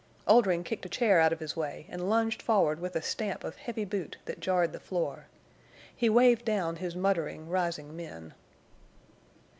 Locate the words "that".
4.25-4.39